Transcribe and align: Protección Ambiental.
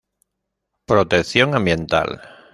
Protección 0.87 1.53
Ambiental. 1.53 2.09